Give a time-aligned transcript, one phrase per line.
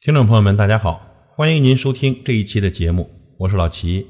[0.00, 1.02] 听众朋友们，大家好，
[1.34, 4.06] 欢迎您收听这一期的节目，我是老齐。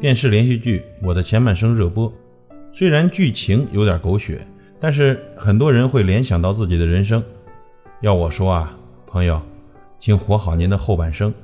[0.00, 2.10] 电视连续剧《我的前半生》热播，
[2.72, 4.40] 虽然剧情有点狗血，
[4.80, 7.22] 但是很多人会联想到自己的人生。
[8.00, 8.74] 要我说啊，
[9.06, 9.42] 朋友，
[9.98, 11.34] 请活好您的后半生。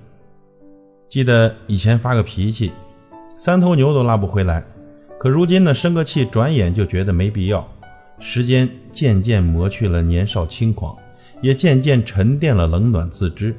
[1.06, 2.72] 记得以前发个脾气，
[3.36, 4.64] 三头牛都拉不回来，
[5.18, 7.68] 可如今呢，生个气，转眼就觉得没必要。
[8.18, 10.96] 时间渐渐磨去了年少轻狂，
[11.42, 13.54] 也渐渐沉淀了冷暖自知。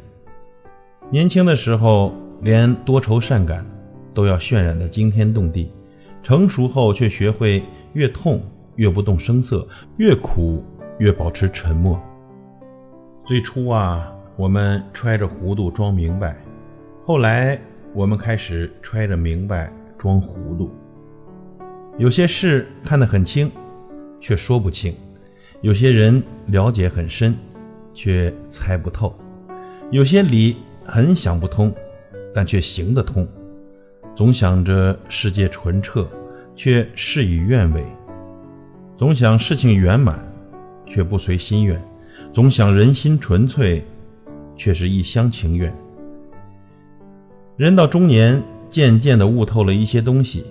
[1.10, 3.66] 年轻的时候，连多愁善感
[4.14, 5.72] 都要渲染的惊天动地；
[6.24, 8.42] 成熟后，却学会越痛
[8.76, 10.64] 越不动声色，越苦
[11.00, 12.02] 越保持沉默。
[13.26, 16.34] 最初啊，我们揣着糊涂装明白；
[17.06, 17.60] 后来，
[17.94, 20.72] 我们开始揣着明白装糊涂。
[21.98, 23.52] 有些事看得很清。
[24.20, 24.94] 却说不清，
[25.62, 27.36] 有些人了解很深，
[27.94, 29.14] 却猜不透；
[29.92, 31.74] 有些理很想不通，
[32.34, 33.28] 但却行得通。
[34.16, 36.10] 总想着世界纯澈，
[36.56, 37.84] 却事与愿违；
[38.98, 40.20] 总想事情圆满，
[40.88, 41.78] 却不随心愿；
[42.34, 43.86] 总想人心纯粹，
[44.56, 45.72] 却是一厢情愿。
[47.58, 50.46] 人到中年，渐渐地悟透了一些东西，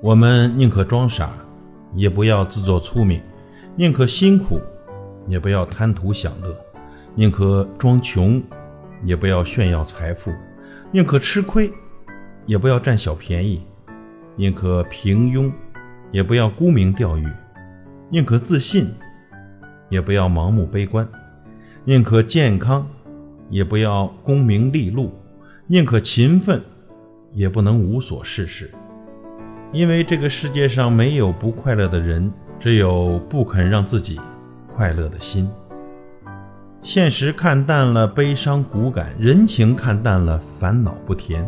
[0.00, 1.32] 我们宁可装傻。
[1.96, 3.20] 也不要自作聪明，
[3.74, 4.60] 宁可辛苦，
[5.26, 6.52] 也不要贪图享乐；
[7.14, 8.40] 宁可装穷，
[9.02, 10.30] 也不要炫耀财富；
[10.92, 11.72] 宁可吃亏，
[12.44, 13.62] 也不要占小便宜；
[14.36, 15.50] 宁可平庸，
[16.12, 17.26] 也不要沽名钓誉；
[18.10, 18.94] 宁可自信，
[19.88, 21.06] 也不要盲目悲观；
[21.84, 22.86] 宁可健康，
[23.48, 25.10] 也不要功名利禄；
[25.66, 26.62] 宁可勤奋，
[27.32, 28.70] 也不能无所事事。
[29.72, 34.20] 因为这个世界上没有不快乐的人，只有不肯让自己
[34.74, 35.50] 快乐的心。
[36.82, 41.46] 现实看淡了悲伤骨感，人情看淡了烦恼不甜，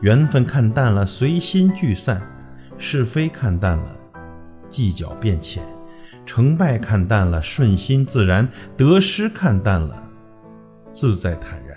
[0.00, 2.22] 缘分看淡了随心聚散，
[2.78, 3.96] 是非看淡了
[4.68, 5.62] 计较变浅，
[6.24, 10.00] 成败看淡了顺心自然，得失看淡了
[10.94, 11.76] 自在坦然。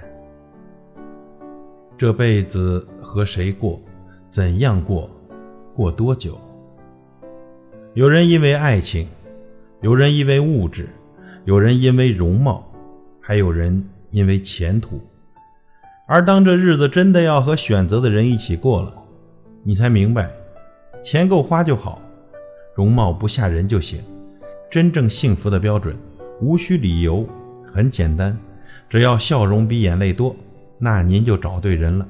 [1.97, 3.81] 这辈子和谁过，
[4.29, 5.09] 怎样过？
[5.79, 6.37] 过多久？
[7.93, 9.07] 有人因为爱情，
[9.79, 10.89] 有人因为物质，
[11.45, 12.69] 有人因为容貌，
[13.21, 13.81] 还有人
[14.11, 14.99] 因为前途。
[16.05, 18.93] 而当这日子真的要和选择的人一起过了，
[19.63, 20.29] 你才明白，
[21.01, 22.01] 钱够花就好，
[22.75, 24.03] 容貌不吓人就行。
[24.69, 25.95] 真正幸福的标准，
[26.41, 27.25] 无需理由，
[27.71, 28.37] 很简单，
[28.89, 30.35] 只要笑容比眼泪多，
[30.77, 32.05] 那您就找对人了。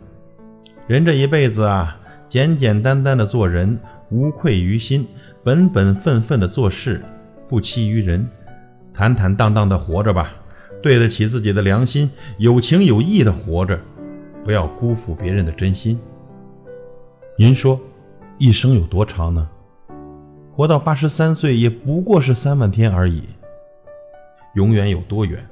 [0.87, 1.97] 人这一辈子啊。
[2.29, 3.77] 简简单单的做人，
[4.11, 5.03] 无愧于心；
[5.43, 7.03] 本本分分的做事，
[7.47, 8.25] 不欺于人。
[8.93, 10.31] 坦坦荡荡的活着吧，
[10.83, 12.07] 对得起自己的良心；
[12.37, 13.79] 有情有义的活着，
[14.45, 15.99] 不要辜负别人的真心。
[17.35, 17.79] 您说，
[18.37, 19.49] 一生有多长呢？
[20.51, 23.23] 活到八十三岁，也不过是三万天而已。
[24.53, 25.43] 永远有多远？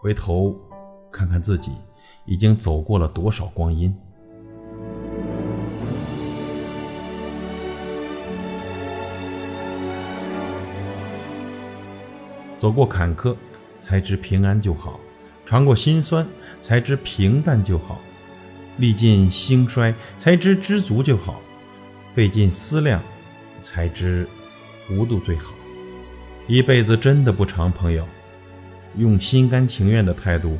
[0.00, 0.56] 回头
[1.10, 1.70] 看看自己，
[2.24, 3.94] 已经走过了多少光阴。
[12.62, 13.34] 走过坎坷，
[13.80, 15.00] 才知平安就好；
[15.44, 16.24] 尝过辛酸，
[16.62, 17.98] 才知平淡就好；
[18.76, 21.42] 历尽兴衰，才知知足就好；
[22.14, 23.02] 费尽思量，
[23.64, 24.28] 才知
[24.86, 25.52] 糊涂最好。
[26.46, 28.06] 一辈子真的不长，朋友，
[28.96, 30.56] 用心甘情愿的态度，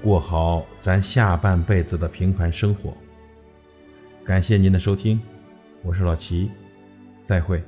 [0.00, 2.96] 过好咱下半辈子的平凡生活。
[4.24, 5.20] 感谢您的收听，
[5.82, 6.48] 我是老齐，
[7.24, 7.60] 再会。